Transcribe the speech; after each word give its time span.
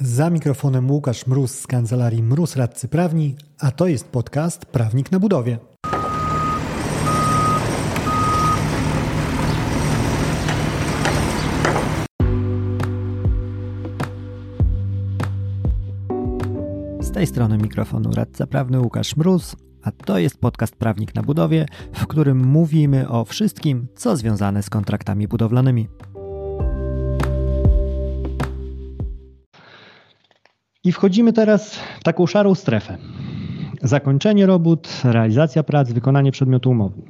Za 0.00 0.30
mikrofonem 0.30 0.90
Łukasz 0.90 1.26
Mróz 1.26 1.58
z 1.58 1.66
kancelarii 1.66 2.22
Mróz 2.22 2.56
Radcy 2.56 2.88
Prawni, 2.88 3.36
a 3.58 3.70
to 3.70 3.86
jest 3.86 4.08
podcast 4.08 4.66
Prawnik 4.66 5.12
na 5.12 5.20
Budowie. 5.20 5.58
Z 17.00 17.12
tej 17.12 17.26
strony 17.26 17.58
mikrofonu 17.58 18.10
radca 18.10 18.46
prawny 18.46 18.80
Łukasz 18.80 19.16
Mróz, 19.16 19.56
a 19.82 19.90
to 19.90 20.18
jest 20.18 20.38
podcast 20.38 20.76
Prawnik 20.76 21.14
na 21.14 21.22
Budowie, 21.22 21.66
w 21.92 22.06
którym 22.06 22.46
mówimy 22.46 23.08
o 23.08 23.24
wszystkim, 23.24 23.86
co 23.96 24.16
związane 24.16 24.62
z 24.62 24.70
kontraktami 24.70 25.28
budowlanymi. 25.28 25.88
I 30.86 30.92
wchodzimy 30.92 31.32
teraz 31.32 31.74
w 32.00 32.04
taką 32.04 32.26
szarą 32.26 32.54
strefę. 32.54 32.98
Zakończenie 33.82 34.46
robót, 34.46 35.02
realizacja 35.04 35.62
prac, 35.62 35.92
wykonanie 35.92 36.32
przedmiotu 36.32 36.70
umowy. 36.70 37.02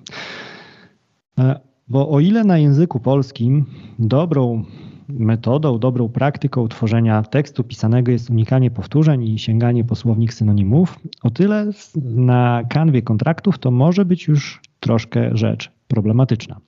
E, 1.39 1.61
bo 1.89 2.09
o 2.09 2.21
ile 2.21 2.45
na 2.45 2.59
języku 2.59 3.01
polskim 3.01 3.65
dobrą 3.99 4.65
metodą, 5.09 5.79
dobrą 5.79 6.09
praktyką 6.09 6.69
tworzenia 6.69 7.23
tekstu 7.23 7.65
pisanego 7.65 8.12
jest 8.12 8.30
unikanie 8.30 8.71
powtórzeń 8.71 9.23
i 9.23 9.39
sięganie 9.39 9.85
po 9.85 9.95
słownik 9.95 10.35
synonimów, 10.35 10.99
o 11.23 11.30
tyle 11.30 11.71
na 12.05 12.63
kanwie 12.69 13.02
kontraktów 13.02 13.59
to 13.59 13.71
może 13.71 14.05
być 14.05 14.29
już 14.29 14.61
troszkę 14.80 15.37
rzecz 15.37 15.73
problematyczna. 15.88 16.61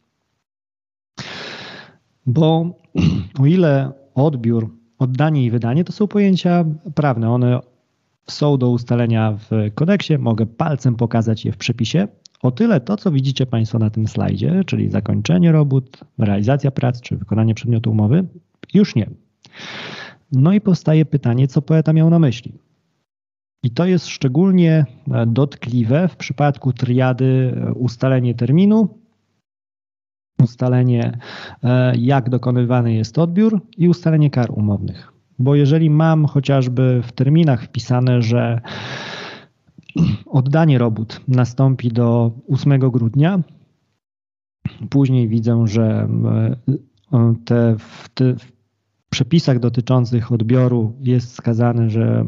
Bo 2.27 2.77
o 3.41 3.47
ile 3.47 3.93
odbiór 4.15 4.79
Oddanie 4.99 5.45
i 5.45 5.51
wydanie 5.51 5.85
to 5.85 5.93
są 5.93 6.07
pojęcia 6.07 6.65
prawne. 6.95 7.31
One 7.31 7.61
są 8.31 8.59
do 8.59 8.71
ustalenia 8.71 9.33
w 9.33 9.51
kodeksie. 9.75 10.19
Mogę 10.19 10.47
palcem 10.47 10.95
pokazać 10.95 11.45
je 11.45 11.53
w 11.53 11.57
przepisie. 11.57 12.09
O 12.43 12.51
tyle 12.51 12.81
to, 12.81 12.97
co 12.97 13.11
widzicie 13.11 13.47
Państwo 13.47 13.79
na 13.79 13.91
tym 13.91 14.09
slajdzie, 14.09 14.65
czyli 14.67 14.91
zakończenie 14.91 15.53
robót, 15.53 16.01
realizacja 16.19 16.71
prac 16.71 17.01
czy 17.01 17.17
wykonanie 17.17 17.55
przedmiotu 17.55 17.91
umowy, 17.91 18.27
już 18.75 18.95
nie. 18.95 19.11
No 20.33 20.53
i 20.53 20.61
powstaje 20.61 21.05
pytanie, 21.05 21.49
co 21.49 21.63
poeta 21.63 21.93
miał 21.93 22.11
na 22.11 22.19
myśli. 22.19 22.53
I 23.63 23.71
to 23.71 23.87
jest 23.87 24.07
szczególnie 24.07 24.87
dotkliwe 25.27 26.09
w 26.09 26.17
przypadku 26.17 26.73
triady 26.73 27.55
ustalenie 27.75 28.35
terminu, 28.35 28.99
ustalenie, 30.43 31.19
e, 31.63 31.97
jak 31.97 32.31
dokonywany 32.31 32.95
jest 32.95 33.19
odbiór 33.19 33.61
i 33.77 33.89
ustalenie 33.89 34.31
kar 34.31 34.51
umownych. 34.51 35.13
Bo 35.39 35.55
jeżeli 35.55 35.91
mam 35.91 36.27
chociażby 36.27 37.03
w 37.03 37.13
terminach 37.13 37.65
wpisane, 37.65 38.23
że 38.23 38.61
oddanie 40.27 40.79
robót 40.79 41.21
nastąpi 41.29 41.89
do 41.89 42.33
8 42.49 42.79
grudnia, 42.91 43.41
później 44.91 45.29
widzę, 45.29 45.67
że 45.67 46.09
e, 47.13 47.35
te, 47.45 47.77
te 48.15 48.35
przepisach 49.19 49.59
dotyczących 49.59 50.33
odbioru 50.33 50.93
jest 51.01 51.33
wskazane, 51.33 51.91
że 51.91 52.25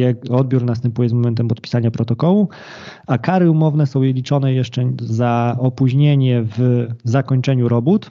e, 0.00 0.30
odbiór 0.30 0.64
następuje 0.64 1.08
z 1.08 1.12
momentem 1.12 1.48
podpisania 1.48 1.90
protokołu, 1.90 2.48
a 3.06 3.18
kary 3.18 3.50
umowne 3.50 3.86
są 3.86 4.02
liczone 4.02 4.52
jeszcze 4.52 4.92
za 5.00 5.56
opóźnienie 5.58 6.42
w 6.42 6.86
zakończeniu 7.04 7.68
robót, 7.68 8.10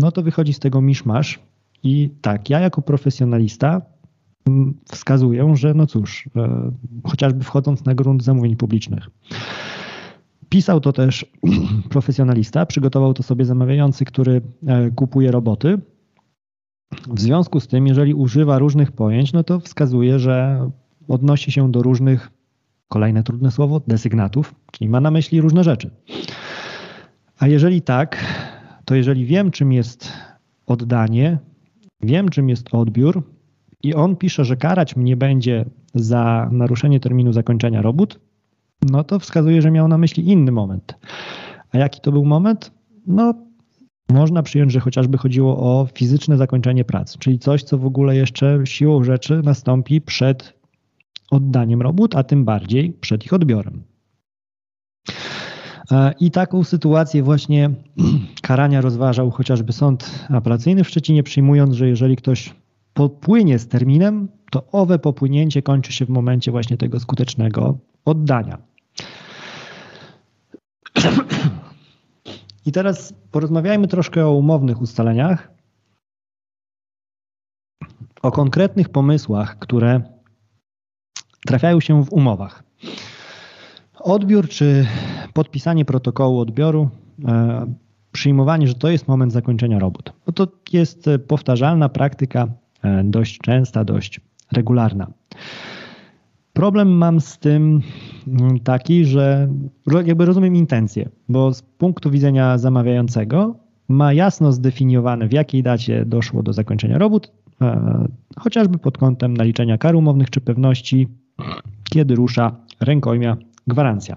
no 0.00 0.12
to 0.12 0.22
wychodzi 0.22 0.52
z 0.52 0.58
tego 0.58 0.80
miszmasz. 0.80 1.38
I 1.82 2.10
tak, 2.20 2.50
ja 2.50 2.60
jako 2.60 2.82
profesjonalista 2.82 3.82
wskazuję, 4.92 5.56
że 5.56 5.74
no 5.74 5.86
cóż, 5.86 6.28
e, 6.36 6.72
chociażby 7.04 7.44
wchodząc 7.44 7.84
na 7.84 7.94
grunt 7.94 8.24
zamówień 8.24 8.56
publicznych. 8.56 9.10
Pisał 10.48 10.80
to 10.80 10.92
też 10.92 11.26
profesjonalista, 11.90 12.66
przygotował 12.66 13.14
to 13.14 13.22
sobie 13.22 13.44
zamawiający, 13.44 14.04
który 14.04 14.40
e, 14.66 14.90
kupuje 14.90 15.30
roboty 15.30 15.78
w 17.08 17.20
związku 17.20 17.60
z 17.60 17.68
tym, 17.68 17.86
jeżeli 17.86 18.14
używa 18.14 18.58
różnych 18.58 18.92
pojęć, 18.92 19.32
no 19.32 19.44
to 19.44 19.60
wskazuje, 19.60 20.18
że 20.18 20.70
odnosi 21.08 21.52
się 21.52 21.72
do 21.72 21.82
różnych, 21.82 22.30
kolejne 22.88 23.22
trudne 23.22 23.50
słowo, 23.50 23.80
desygnatów, 23.86 24.54
czyli 24.72 24.88
ma 24.88 25.00
na 25.00 25.10
myśli 25.10 25.40
różne 25.40 25.64
rzeczy. 25.64 25.90
A 27.38 27.46
jeżeli 27.46 27.82
tak, 27.82 28.24
to 28.84 28.94
jeżeli 28.94 29.24
wiem, 29.24 29.50
czym 29.50 29.72
jest 29.72 30.12
oddanie, 30.66 31.38
wiem, 32.00 32.28
czym 32.28 32.48
jest 32.48 32.74
odbiór, 32.74 33.22
i 33.82 33.94
on 33.94 34.16
pisze, 34.16 34.44
że 34.44 34.56
karać 34.56 34.96
mnie 34.96 35.16
będzie 35.16 35.64
za 35.94 36.48
naruszenie 36.52 37.00
terminu 37.00 37.32
zakończenia 37.32 37.82
robót, 37.82 38.20
no 38.90 39.04
to 39.04 39.18
wskazuje, 39.18 39.62
że 39.62 39.70
miał 39.70 39.88
na 39.88 39.98
myśli 39.98 40.28
inny 40.28 40.52
moment. 40.52 40.98
A 41.72 41.78
jaki 41.78 42.00
to 42.00 42.12
był 42.12 42.24
moment? 42.24 42.72
No, 43.06 43.34
można 44.12 44.42
przyjąć, 44.42 44.72
że 44.72 44.80
chociażby 44.80 45.18
chodziło 45.18 45.56
o 45.56 45.86
fizyczne 45.94 46.36
zakończenie 46.36 46.84
pracy, 46.84 47.18
czyli 47.18 47.38
coś, 47.38 47.62
co 47.62 47.78
w 47.78 47.86
ogóle 47.86 48.16
jeszcze 48.16 48.60
siłą 48.64 49.04
rzeczy 49.04 49.42
nastąpi 49.44 50.00
przed 50.00 50.54
oddaniem 51.30 51.82
robót, 51.82 52.16
a 52.16 52.24
tym 52.24 52.44
bardziej 52.44 52.92
przed 52.92 53.26
ich 53.26 53.32
odbiorem. 53.32 53.82
E, 55.90 56.14
I 56.20 56.30
taką 56.30 56.64
sytuację 56.64 57.22
właśnie 57.22 57.70
karania 58.42 58.80
rozważał 58.80 59.30
chociażby 59.30 59.72
sąd 59.72 60.26
apelacyjny 60.28 60.84
w 60.84 60.88
Szczecinie, 60.88 61.22
przyjmując, 61.22 61.74
że 61.74 61.88
jeżeli 61.88 62.16
ktoś 62.16 62.54
popłynie 62.94 63.58
z 63.58 63.68
terminem, 63.68 64.28
to 64.50 64.66
owe 64.72 64.98
popłynięcie 64.98 65.62
kończy 65.62 65.92
się 65.92 66.04
w 66.04 66.08
momencie 66.08 66.50
właśnie 66.50 66.76
tego 66.76 67.00
skutecznego 67.00 67.78
oddania. 68.04 68.58
I 72.70 72.72
teraz 72.72 73.14
porozmawiajmy 73.30 73.88
troszkę 73.88 74.26
o 74.26 74.32
umownych 74.32 74.80
ustaleniach, 74.80 75.52
o 78.22 78.30
konkretnych 78.30 78.88
pomysłach, 78.88 79.58
które 79.58 80.00
trafiają 81.46 81.80
się 81.80 82.04
w 82.04 82.12
umowach. 82.12 82.62
Odbiór 83.94 84.48
czy 84.48 84.86
podpisanie 85.32 85.84
protokołu 85.84 86.40
odbioru, 86.40 86.88
e, 87.28 87.66
przyjmowanie, 88.12 88.68
że 88.68 88.74
to 88.74 88.88
jest 88.88 89.08
moment 89.08 89.32
zakończenia 89.32 89.78
robót. 89.78 90.12
No 90.26 90.32
to 90.32 90.48
jest 90.72 91.10
powtarzalna 91.28 91.88
praktyka, 91.88 92.48
e, 92.82 93.04
dość 93.04 93.38
częsta, 93.38 93.84
dość 93.84 94.20
regularna. 94.52 95.06
Problem 96.60 96.88
mam 96.88 97.20
z 97.20 97.38
tym 97.38 97.80
mm, 98.28 98.58
taki, 98.58 99.04
że 99.04 99.48
jakby 100.04 100.24
rozumiem 100.24 100.56
intencje, 100.56 101.08
bo 101.28 101.54
z 101.54 101.62
punktu 101.62 102.10
widzenia 102.10 102.58
zamawiającego 102.58 103.54
ma 103.88 104.12
jasno 104.12 104.52
zdefiniowane, 104.52 105.28
w 105.28 105.32
jakiej 105.32 105.62
dacie 105.62 106.04
doszło 106.04 106.42
do 106.42 106.52
zakończenia 106.52 106.98
robót, 106.98 107.32
e, 107.62 108.08
chociażby 108.38 108.78
pod 108.78 108.98
kątem 108.98 109.36
naliczenia 109.36 109.78
kar 109.78 109.96
umownych 109.96 110.30
czy 110.30 110.40
pewności, 110.40 111.08
kiedy 111.90 112.14
rusza 112.14 112.56
rękojmia 112.80 113.36
gwarancja. 113.66 114.16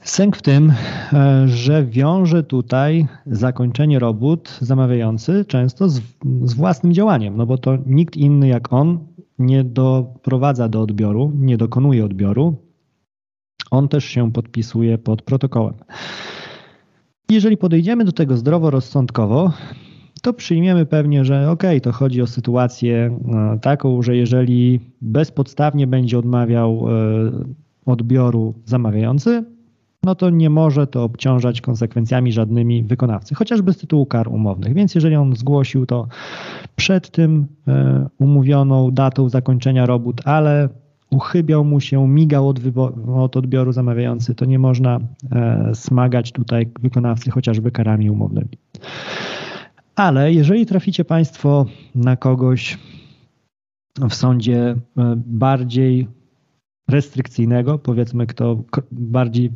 Sęk 0.00 0.36
w 0.36 0.42
tym, 0.42 0.72
e, 1.12 1.48
że 1.48 1.84
wiąże 1.84 2.42
tutaj 2.42 3.06
zakończenie 3.26 3.98
robót 3.98 4.58
zamawiający 4.60 5.44
często 5.44 5.88
z, 5.88 6.00
z, 6.42 6.54
własnym 6.54 6.92
działaniem, 6.92 7.36
no 7.36 7.46
bo 7.46 7.58
to 7.58 7.78
nikt 7.86 8.16
inny 8.16 8.48
jak 8.48 8.72
on 8.72 9.07
nie 9.38 9.64
doprowadza 9.64 10.68
do 10.68 10.82
odbioru, 10.82 11.32
nie 11.34 11.56
dokonuje 11.56 12.04
odbioru, 12.04 12.56
on 13.70 13.88
też 13.88 14.04
się 14.04 14.32
podpisuje 14.32 14.98
pod 14.98 15.22
protokołem. 15.22 15.74
Jeżeli 17.30 17.56
podejdziemy 17.56 18.04
do 18.04 18.12
tego 18.12 18.36
zdroworozsądkowo, 18.36 19.52
to 20.22 20.32
przyjmiemy 20.32 20.86
pewnie, 20.86 21.24
że 21.24 21.50
ok, 21.50 21.62
to 21.82 21.92
chodzi 21.92 22.22
o 22.22 22.26
sytuację 22.26 23.18
e, 23.54 23.58
taką, 23.58 24.02
że 24.02 24.16
jeżeli 24.16 24.80
bezpodstawnie 25.00 25.86
będzie 25.86 26.18
odmawiał 26.18 26.86
e, 26.88 27.30
odbioru 27.86 28.54
zamawiający, 28.64 29.44
no 30.02 30.14
to 30.14 30.30
nie 30.30 30.50
może 30.50 30.86
to 30.86 31.04
obciążać 31.04 31.60
konsekwencjami 31.60 32.32
żadnymi 32.32 32.82
wykonawcy, 32.82 33.34
chociażby 33.34 33.72
z 33.72 33.78
tytułu 33.78 34.06
kar 34.06 34.28
umownych. 34.28 34.74
Więc 34.74 34.94
jeżeli 34.94 35.16
on 35.16 35.36
zgłosił 35.36 35.86
to 35.86 36.08
przed 36.76 37.10
tym 37.10 37.46
e, 37.68 38.08
umówioną 38.18 38.90
datą 38.90 39.28
zakończenia 39.28 39.86
robót, 39.86 40.20
ale 40.24 40.68
uchybiał 41.10 41.64
mu 41.64 41.80
się, 41.80 42.08
migał 42.08 42.48
od, 42.48 42.60
od 43.14 43.36
odbioru 43.36 43.72
zamawiający, 43.72 44.34
to 44.34 44.44
nie 44.44 44.58
można 44.58 45.00
e, 45.32 45.70
smagać 45.74 46.32
tutaj 46.32 46.70
wykonawcy 46.80 47.30
chociażby 47.30 47.70
karami 47.70 48.10
umownymi. 48.10 48.58
Ale 49.96 50.32
jeżeli 50.32 50.66
traficie 50.66 51.04
Państwo 51.04 51.66
na 51.94 52.16
kogoś 52.16 52.78
w 54.10 54.14
sądzie 54.14 54.60
e, 54.60 54.76
bardziej 55.16 56.08
restrykcyjnego, 56.88 57.78
powiedzmy 57.78 58.26
kto 58.26 58.62
bardziej 58.92 59.50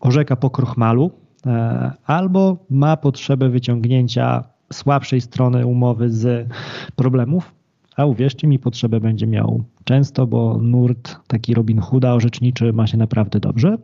orzeka 0.00 0.36
po 0.36 0.50
krochmalu, 0.50 1.10
e, 1.46 1.92
albo 2.06 2.56
ma 2.70 2.96
potrzebę 2.96 3.48
wyciągnięcia 3.48 4.44
słabszej 4.72 5.20
strony 5.20 5.66
umowy 5.66 6.10
z 6.10 6.48
problemów, 6.96 7.54
a 7.96 8.04
uwierzcie 8.04 8.46
mi, 8.46 8.58
potrzebę 8.58 9.00
będzie 9.00 9.26
miał 9.26 9.64
często, 9.84 10.26
bo 10.26 10.58
nurt 10.62 11.16
taki 11.26 11.54
Robin 11.54 11.78
Hooda 11.78 12.12
orzeczniczy 12.12 12.72
ma 12.72 12.86
się 12.86 12.98
naprawdę 12.98 13.40
dobrze, 13.40 13.78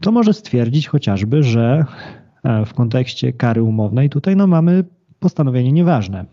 to 0.00 0.12
może 0.12 0.32
stwierdzić 0.32 0.88
chociażby, 0.88 1.42
że 1.42 1.84
e, 2.44 2.64
w 2.64 2.74
kontekście 2.74 3.32
kary 3.32 3.62
umownej 3.62 4.10
tutaj 4.10 4.36
no, 4.36 4.46
mamy 4.46 4.84
postanowienie 5.18 5.72
nieważne, 5.72 6.24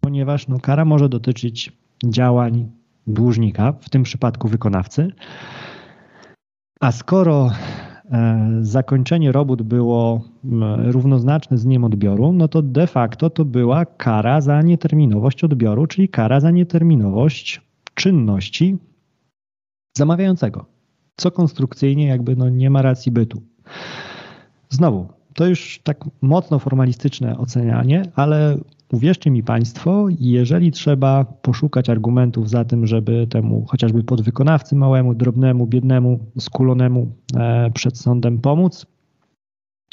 ponieważ 0.00 0.48
no, 0.48 0.60
kara 0.60 0.84
może 0.84 1.08
dotyczyć 1.08 1.72
działań 2.04 2.70
dłużnika, 3.06 3.72
w 3.72 3.90
tym 3.90 4.02
przypadku 4.02 4.48
wykonawcy, 4.48 5.12
a 6.80 6.92
skoro 6.92 7.50
e, 8.10 8.58
zakończenie 8.60 9.32
robót 9.32 9.62
było 9.62 10.20
równoznaczne 10.84 11.58
z 11.58 11.64
dniem 11.64 11.84
odbioru, 11.84 12.32
no 12.32 12.48
to 12.48 12.62
de 12.62 12.86
facto 12.86 13.30
to 13.30 13.44
była 13.44 13.84
kara 13.84 14.40
za 14.40 14.62
nieterminowość 14.62 15.44
odbioru, 15.44 15.86
czyli 15.86 16.08
kara 16.08 16.40
za 16.40 16.50
nieterminowość 16.50 17.60
czynności 17.94 18.78
zamawiającego, 19.96 20.66
co 21.16 21.30
konstrukcyjnie 21.30 22.06
jakby 22.06 22.36
no 22.36 22.48
nie 22.48 22.70
ma 22.70 22.82
racji 22.82 23.12
bytu. 23.12 23.42
Znowu, 24.68 25.08
to 25.34 25.46
już 25.46 25.80
tak 25.82 26.04
mocno 26.22 26.58
formalistyczne 26.58 27.38
ocenianie, 27.38 28.02
ale 28.14 28.58
uwierzcie 28.92 29.30
mi 29.30 29.42
Państwo, 29.42 30.06
jeżeli 30.20 30.72
trzeba 30.72 31.24
poszukać 31.24 31.90
argumentów 31.90 32.50
za 32.50 32.64
tym, 32.64 32.86
żeby 32.86 33.26
temu 33.30 33.64
chociażby 33.68 34.04
podwykonawcy 34.04 34.76
małemu, 34.76 35.14
drobnemu, 35.14 35.66
biednemu, 35.66 36.18
skulonemu 36.38 37.12
e, 37.36 37.70
przed 37.70 37.98
sądem 37.98 38.38
pomóc, 38.38 38.86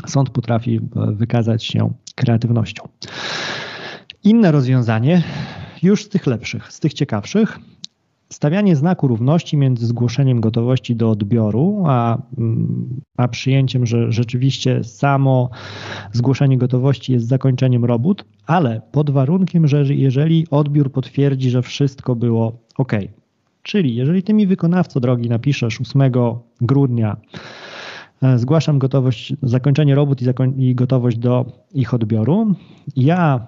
sąd 0.07 0.29
potrafi 0.29 0.75
e, 0.75 0.79
wykazać 1.11 1.63
się 1.65 1.93
kreatywnością. 2.15 2.87
Inne 4.23 4.51
rozwiązanie, 4.51 5.23
już 5.83 6.05
z 6.05 6.09
tych 6.09 6.27
lepszych, 6.27 6.73
z 6.73 6.79
tych 6.79 6.93
ciekawszych, 6.93 7.59
Stawianie 8.33 8.75
znaku 8.75 9.07
równości 9.07 9.57
między 9.57 9.85
zgłoszeniem 9.87 10.41
gotowości 10.41 10.95
do 10.95 11.09
odbioru, 11.09 11.83
a, 11.87 12.17
mm, 12.37 13.01
a 13.17 13.27
przyjęciem, 13.27 13.85
że 13.85 14.11
rzeczywiście 14.11 14.83
samo 14.83 15.49
zgłoszenie 16.11 16.57
gotowości 16.57 17.13
jest 17.13 17.27
zakończeniem 17.27 17.85
robót, 17.85 18.25
ale 18.45 18.81
pod 18.91 19.09
warunkiem, 19.09 19.67
że 19.67 19.83
jeżeli 19.83 20.47
odbiór 20.51 20.91
potwierdzi, 20.91 21.49
że 21.49 21.61
wszystko 21.61 22.15
było 22.15 22.59
ok. 22.77 22.93
Czyli 23.63 23.95
jeżeli 23.95 24.23
ty 24.23 24.33
mi 24.33 24.47
wykonawco 24.47 24.99
drogi 24.99 25.29
napiszesz 25.29 25.81
8 25.81 26.11
grudnia 26.61 27.17
e, 28.21 28.39
zgłaszam 28.39 28.79
gotowość, 28.79 29.33
zakończenie 29.43 29.95
robót 29.95 30.21
i, 30.21 30.25
zakoń, 30.25 30.61
i 30.61 30.75
gotowość 30.75 31.17
do 31.17 31.45
ich 31.73 31.93
odbioru, 31.93 32.55
ja 32.95 33.47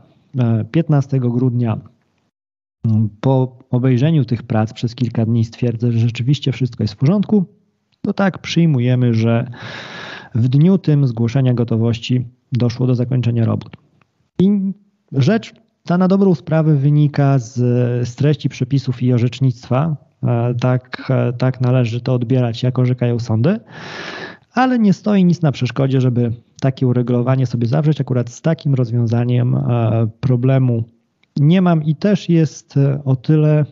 15 0.72 1.18
e, 1.18 1.20
grudnia 1.20 1.94
po 3.22 3.58
obejrzeniu 3.70 4.26
tych 4.26 4.44
prac 4.44 4.74
przez 4.74 4.96
kilka 4.96 5.26
dni 5.26 5.46
stwierdzę, 5.46 5.92
że 5.92 6.00
rzeczywiście 6.00 6.52
wszystko 6.52 6.84
jest 6.84 6.94
w 6.94 6.98
porządku, 6.98 7.46
to 8.02 8.14
tak 8.14 8.40
przyjmujemy, 8.40 9.14
że 9.14 9.52
w 10.36 10.48
dniu 10.48 10.78
tym 10.78 11.08
zgłoszenia 11.08 11.54
gotowości 11.54 12.26
doszło 12.52 12.88
do 12.88 12.96
zakończenia 12.96 13.46
robót. 13.46 13.78
I 14.40 14.74
rzecz 15.12 15.54
ta 15.84 15.98
na 15.98 16.08
dobrą 16.08 16.36
sprawę 16.36 16.76
wynika 16.76 17.40
z, 17.40 17.54
z 18.08 18.16
treści 18.16 18.50
przepisów 18.50 19.04
i 19.04 19.14
orzecznictwa. 19.14 19.98
E, 20.24 20.56
tak, 20.62 21.08
e, 21.10 21.34
tak 21.34 21.62
należy 21.62 22.02
to 22.02 22.14
odbierać, 22.14 22.64
jak 22.64 22.80
orzekają 22.80 23.20
sądy, 23.20 23.60
ale 24.54 24.80
nie 24.80 24.94
stoi 24.94 25.26
nic 25.26 25.42
na 25.42 25.52
przeszkodzie, 25.52 26.02
żeby 26.02 26.32
takie 26.62 26.88
uregulowanie 26.88 27.46
sobie 27.46 27.68
zawrzeć 27.68 28.02
akurat 28.02 28.30
z 28.30 28.42
takim 28.42 28.76
rozwiązaniem 28.76 29.56
e, 29.56 30.08
problemu 30.20 30.84
nie 31.40 31.62
mam 31.62 31.84
i 31.84 31.96
też 31.96 32.30
jest 32.30 32.78
e, 32.78 33.02
o 33.06 33.16
tyle 33.16 33.66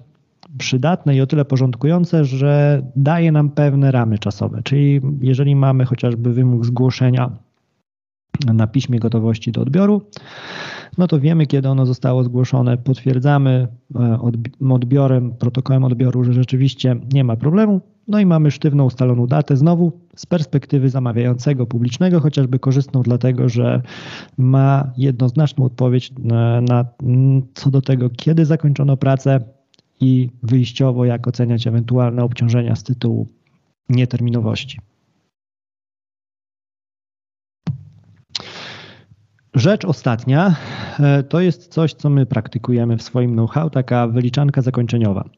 przydatne 0.57 1.15
i 1.15 1.21
o 1.21 1.27
tyle 1.27 1.45
porządkujące, 1.45 2.25
że 2.25 2.81
daje 2.95 3.31
nam 3.31 3.49
pewne 3.49 3.91
ramy 3.91 4.19
czasowe. 4.19 4.61
Czyli 4.63 5.01
jeżeli 5.21 5.55
mamy 5.55 5.85
chociażby 5.85 6.33
wymóg 6.33 6.65
zgłoszenia 6.65 7.31
na 8.53 8.67
piśmie 8.67 8.99
gotowości 8.99 9.51
do 9.51 9.61
odbioru, 9.61 10.01
no 10.97 11.07
to 11.07 11.19
wiemy, 11.19 11.47
kiedy 11.47 11.69
ono 11.69 11.85
zostało 11.85 12.23
zgłoszone, 12.23 12.77
potwierdzamy 12.77 13.67
e, 13.95 14.19
odbiorem, 14.69 15.33
protokołem 15.33 15.83
odbioru, 15.83 16.23
że 16.23 16.33
rzeczywiście 16.33 16.95
nie 17.13 17.23
ma 17.23 17.35
problemu, 17.35 17.81
no 18.07 18.19
i 18.19 18.25
mamy 18.25 18.51
sztywną 18.51 18.85
ustaloną 18.85 19.27
datę, 19.27 19.57
znowu 19.57 19.91
z 20.15 20.25
perspektywy 20.25 20.89
zamawiającego 20.89 21.65
publicznego, 21.65 22.19
chociażby 22.19 22.59
korzystną 22.59 23.01
dlatego, 23.01 23.49
że 23.49 23.81
ma 24.37 24.91
jednoznaczną 24.97 25.65
odpowiedź 25.65 26.11
na, 26.19 26.61
na, 26.61 26.85
co 27.53 27.71
do 27.71 27.81
tego, 27.81 28.09
kiedy 28.09 28.45
zakończono 28.45 28.97
pracę 28.97 29.39
i 30.01 30.29
wyjściowo 30.43 31.05
jak 31.05 31.27
oceniać 31.27 31.67
ewentualne 31.67 32.23
obciążenia 32.23 32.75
z 32.75 32.83
tytułu 32.83 33.27
nieterminowości. 33.89 34.79
Rzecz 39.55 39.85
ostatnia 39.85 40.55
e, 40.99 41.23
to 41.23 41.41
jest 41.41 41.67
coś, 41.67 41.93
co 41.93 42.09
my 42.09 42.25
praktykujemy 42.25 42.97
w 42.97 43.03
swoim 43.03 43.33
know-how, 43.33 43.69
taka 43.69 44.07
wyliczanka 44.07 44.61
zakończeniowa. 44.61 45.29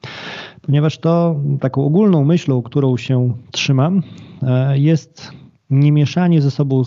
Ponieważ 0.65 0.97
to 0.97 1.41
taką 1.59 1.85
ogólną 1.85 2.25
myślą, 2.25 2.61
którą 2.61 2.97
się 2.97 3.33
trzymam, 3.51 4.03
e, 4.41 4.79
jest 4.79 5.31
nie 5.69 5.91
mieszanie 5.91 6.41
ze 6.41 6.51
sobą 6.51 6.81
e, 6.81 6.85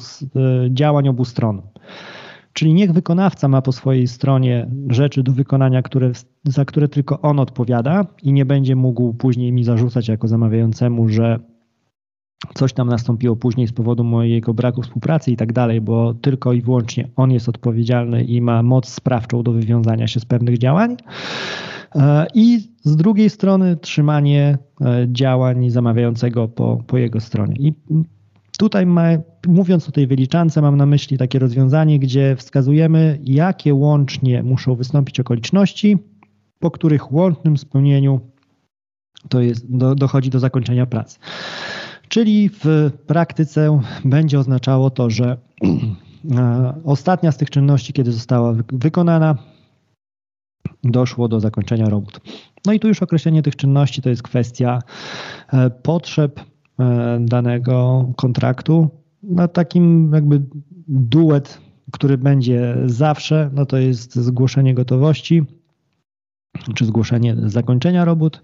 działań 0.71 1.09
obu 1.09 1.25
stron. 1.25 1.63
Czyli 2.53 2.75
niech 2.75 2.93
wykonawca 2.93 3.49
ma 3.49 3.63
po 3.63 3.73
swojej 3.73 4.07
stronie 4.07 4.71
rzeczy 4.91 5.23
do 5.23 5.33
wykonania, 5.33 5.83
które, 5.83 6.11
za 6.45 6.65
które 6.65 6.89
tylko 6.89 7.21
on 7.21 7.41
odpowiada 7.41 8.07
i 8.23 8.33
nie 8.33 8.47
będzie 8.47 8.77
mógł 8.77 9.15
później 9.15 9.53
mi 9.53 9.65
zarzucać 9.65 10.09
jako 10.09 10.29
zamawiającemu, 10.29 11.09
że 11.09 11.39
coś 12.55 12.73
tam 12.73 12.89
nastąpiło 12.89 13.37
później 13.37 13.67
z 13.67 13.73
powodu 13.73 14.05
mojego 14.05 14.55
braku 14.55 14.83
współpracy 14.83 15.31
i 15.31 15.37
tak 15.37 15.53
dalej, 15.53 15.81
bo 15.81 16.15
tylko 16.15 16.53
i 16.53 16.63
wyłącznie 16.63 17.09
on 17.17 17.31
jest 17.31 17.49
odpowiedzialny 17.49 18.25
i 18.25 18.41
ma 18.41 18.63
moc 18.63 18.89
sprawczą 18.89 19.43
do 19.43 19.53
wywiązania 19.53 20.07
się 20.07 20.21
z 20.21 20.25
pewnych 20.25 20.59
działań. 20.59 20.97
E, 21.95 22.27
I 22.35 22.61
z 22.83 22.97
drugiej 22.97 23.31
strony 23.31 23.77
trzymanie 23.77 24.59
e, 24.81 25.07
działań 25.13 25.71
zamawiającego 25.71 26.49
po, 26.49 26.83
po 26.87 26.99
jego 26.99 27.21
stronie. 27.21 27.57
I 27.59 27.75
tutaj 28.59 28.87
ma, 28.87 29.03
mówiąc 29.47 29.89
o 29.89 29.93
tej 29.93 30.07
wyliczance, 30.07 30.63
mam 30.63 30.77
na 30.77 30.87
myśli 30.87 31.19
takie 31.19 31.39
rozwiązanie, 31.39 31.99
gdzie 31.99 32.37
wskazujemy, 32.37 33.19
jakie 33.25 33.75
łącznie 33.75 34.43
muszą 34.43 34.75
wystąpić 34.75 35.21
okoliczności, 35.21 35.99
po 36.59 36.71
których 36.71 37.13
łącznym 37.13 37.59
spełnieniu 37.59 38.21
to 39.29 39.41
jest, 39.41 39.77
do, 39.77 39.95
dochodzi 39.95 40.31
do 40.31 40.41
zakończenia 40.41 40.87
pracy. 40.87 41.19
Czyli 42.09 42.51
w 42.65 42.91
praktyce 43.07 43.81
będzie 44.05 44.39
oznaczało 44.39 44.91
to, 44.91 45.11
że 45.11 45.37
e, 46.37 46.75
ostatnia 46.85 47.33
z 47.33 47.37
tych 47.37 47.51
czynności, 47.51 47.93
kiedy 47.93 48.13
została 48.13 48.55
wykonana, 48.73 49.37
doszło 50.85 51.29
do 51.29 51.41
zakończenia 51.41 51.89
robót. 51.89 52.21
No 52.67 52.73
i 52.73 52.81
tu 52.81 52.89
już 52.89 53.03
określenie 53.03 53.43
tych 53.43 53.57
czynności 53.57 54.03
to 54.03 54.11
jest 54.11 54.23
kwestia 54.23 54.79
e, 55.53 55.71
potrzeb 55.71 56.41
e, 56.81 57.19
danego 57.21 58.07
kontraktu. 58.17 58.89
No 59.23 59.49
takim 59.49 60.11
jakby 60.15 60.43
duet, 60.89 61.61
który 61.93 62.19
będzie 62.19 62.77
zawsze, 62.87 63.51
no 63.53 63.67
to 63.67 63.77
jest 63.77 64.15
zgłoszenie 64.17 64.75
gotowości 64.75 65.43
czy 66.75 66.85
zgłoszenie 66.85 67.37
zakończenia 67.47 68.05
robót 68.05 68.43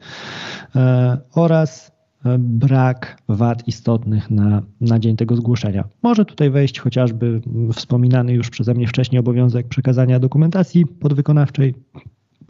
oraz 1.34 1.94
brak 2.38 3.22
wad 3.28 3.68
istotnych 3.68 4.30
na, 4.30 4.62
na 4.80 4.98
dzień 4.98 5.16
tego 5.16 5.36
zgłoszenia. 5.36 5.84
Może 6.02 6.24
tutaj 6.24 6.50
wejść 6.50 6.80
chociażby 6.80 7.40
wspominany 7.72 8.32
już 8.32 8.50
przeze 8.50 8.74
mnie 8.74 8.86
wcześniej 8.86 9.20
obowiązek 9.20 9.68
przekazania 9.68 10.18
dokumentacji 10.20 10.86
podwykonawczej, 10.86 11.74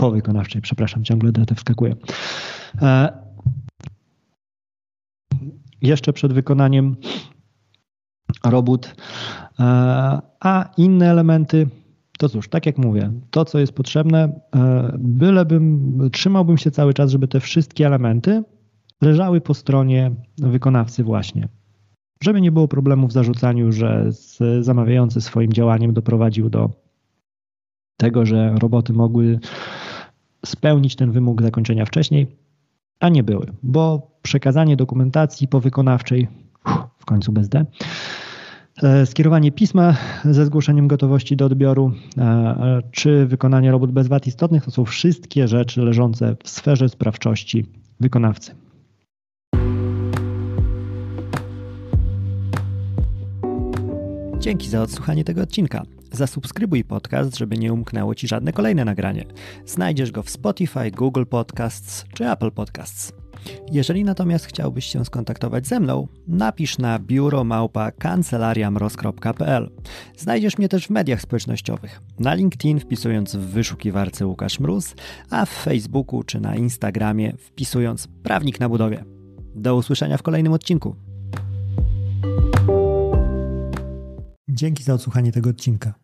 powykonawczej, 0.05 0.63
przepraszam, 0.63 1.05
ciągle 1.05 1.33
DT 1.33 1.55
wskakuje. 1.55 1.97
E, 2.83 3.13
jeszcze 5.83 6.13
przed 6.13 6.33
wykonaniem 6.33 6.97
robót, 8.45 8.95
e, 9.61 9.65
a 10.41 10.71
inne 10.77 11.11
elementy 11.11 11.69
to 12.19 12.29
cóż, 12.29 12.49
tak 12.49 12.67
jak 12.67 12.79
mówię, 12.79 13.13
to 13.31 13.45
co 13.45 13.59
jest 13.59 13.73
potrzebne, 13.73 14.41
e, 14.57 14.95
bylebym, 14.99 15.99
trzymałbym 16.13 16.59
się 16.59 16.71
cały 16.71 16.95
czas, 16.95 17.11
żeby 17.11 17.29
te 17.29 17.41
wszystkie 17.41 17.87
elementy 17.87 18.43
leżały 19.03 19.41
po 19.41 19.55
stronie 19.55 20.11
wykonawcy 20.39 21.05
właśnie. 21.05 21.49
Żeby 22.23 22.41
nie 22.41 22.53
było 22.53 22.69
problemu 22.69 23.09
w 23.09 23.13
zarzucaniu, 23.13 23.73
że 23.73 24.11
zamawiający 24.61 25.21
swoim 25.21 25.53
działaniem 25.53 25.93
doprowadził 25.93 26.51
do 26.51 26.71
tego, 27.97 28.27
że 28.27 28.55
roboty 28.61 28.93
mogły 28.93 29.41
spełnić 30.45 30.97
ten 30.97 31.13
wymóg 31.13 31.43
zakończenia 31.43 31.85
wcześniej, 31.85 32.27
a 33.01 33.09
nie 33.09 33.23
były, 33.23 33.47
bo 33.63 34.11
przekazanie 34.23 34.77
dokumentacji 34.77 35.49
powykonawczej, 35.49 36.29
w 36.99 37.05
końcu 37.05 37.33
bez 37.33 37.49
D, 37.49 37.67
E, 38.83 39.07
skierowanie 39.07 39.53
pisma 39.53 39.97
ze 40.25 40.47
zgłoszeniem 40.47 40.89
gotowości 40.89 41.37
do 41.37 41.47
odbioru, 41.47 41.93
e, 42.19 42.83
czy 42.91 43.27
wykonanie 43.27 43.71
robót 43.71 43.93
bez 43.93 44.09
wad 44.09 44.27
istotnych 44.27 44.65
to 44.65 44.71
są 44.71 44.85
wszystkie 44.85 45.49
rzeczy 45.49 45.81
leżące 45.81 46.37
w 46.45 46.49
sferze 46.49 46.89
sprawczości 46.89 47.67
wykonawcy. 48.01 48.55
Dzięki 54.39 54.69
za 54.69 54.83
odsłuchanie 54.83 55.25
tego 55.25 55.43
odcinka. 55.43 55.83
Zasubskrybuj 56.15 56.85
podcast, 56.85 57.39
żeby 57.39 57.59
nie 57.59 57.73
umknęło 57.73 58.15
Ci 58.15 58.29
żadne 58.29 58.53
kolejne 58.53 58.85
nagranie. 58.85 59.25
Znajdziesz 59.67 60.13
go 60.13 60.23
w 60.23 60.31
Spotify, 60.31 60.91
Google 60.91 61.25
Podcasts 61.25 62.05
czy 62.15 62.31
Apple 62.31 62.51
Podcasts. 62.51 63.13
Jeżeli 63.73 64.05
natomiast 64.05 64.47
chciałbyś 64.47 64.85
się 64.85 65.05
skontaktować 65.05 65.67
ze 65.67 65.81
mną, 65.81 66.09
napisz 66.29 66.79
na 66.79 66.99
biuromałpa 66.99 67.91
kancelariamroz.pl. 67.91 69.71
Znajdziesz 70.17 70.59
mnie 70.59 70.69
też 70.69 70.87
w 70.87 70.91
mediach 70.91 71.21
społecznościowych. 71.21 72.01
Na 72.19 72.35
LinkedIn 72.35 72.81
wpisując 72.81 73.37
w 73.37 73.41
wyszukiwarce 73.41 74.27
Łukasz 74.27 74.61
Mróz, 74.61 74.95
a 75.31 75.47
w 75.47 75.51
Facebooku 75.51 76.23
czy 76.23 76.41
na 76.41 76.57
Instagramie 76.57 77.33
wpisując 77.39 78.09
Prawnik 78.23 78.61
na 78.61 78.69
budowie. 78.69 79.05
Do 79.55 79.77
usłyszenia 79.77 80.17
w 80.17 80.23
kolejnym 80.23 80.53
odcinku. 80.53 80.97
Dzięki 84.49 84.83
za 84.83 84.95
odsłuchanie 84.95 85.33
tego 85.33 85.51
odcinka. 85.51 86.04